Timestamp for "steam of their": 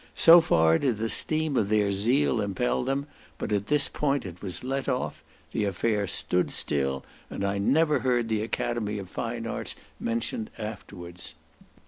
1.09-1.91